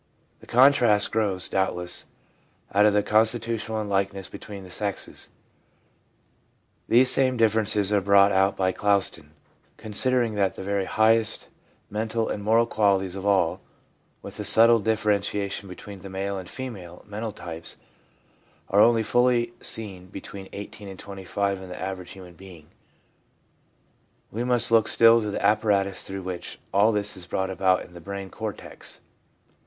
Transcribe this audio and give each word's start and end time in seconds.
The 0.39 0.47
contrast 0.47 1.11
grows, 1.11 1.47
doubtless, 1.47 2.05
out 2.73 2.87
of 2.87 2.93
the 2.93 3.03
constitutional 3.03 3.79
unlikenesses 3.85 4.31
between 4.31 4.63
the 4.63 4.71
sexes. 4.71 5.29
These 6.89 7.11
same 7.11 7.37
differences 7.37 7.93
are 7.93 8.01
brought 8.01 8.31
out 8.31 8.57
by 8.57 8.71
Clouston:' 8.71 9.35
Considering 9.87 10.33
that 10.33 10.55
the 10.55 10.63
very 10.63 10.85
highest 10.85 11.49
mental 11.91 12.29
and 12.29 12.43
moral 12.43 12.65
qualities 12.65 13.15
of 13.15 13.27
all, 13.27 13.61
with 14.23 14.37
the 14.37 14.43
subtle 14.43 14.79
differ 14.79 15.11
entiation 15.11 15.69
between 15.69 15.99
the 15.99 16.09
male 16.09 16.35
and 16.35 16.49
female 16.49 17.05
mental 17.07 17.31
types, 17.31 17.77
are 18.69 18.81
only 18.81 19.03
fully 19.03 19.53
seen 19.61 20.07
between 20.07 20.49
18 20.51 20.87
and 20.87 20.97
25 20.97 21.61
in 21.61 21.69
the 21.69 21.79
average 21.79 22.09
human 22.09 22.33
being, 22.33 22.71
we 24.31 24.43
must 24.43 24.71
look 24.71 24.87
still 24.87 25.21
to 25.21 25.29
the 25.29 25.45
apparatus 25.45 26.07
through 26.07 26.23
which 26.23 26.57
all 26.73 26.91
this 26.91 27.15
is 27.15 27.27
brought 27.27 27.51
about 27.51 27.85
in 27.85 27.93
the 27.93 28.01
brain 28.01 28.31
cortex. 28.31 29.01